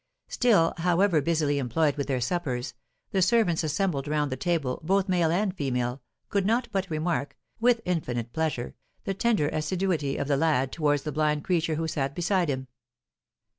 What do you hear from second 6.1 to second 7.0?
could not but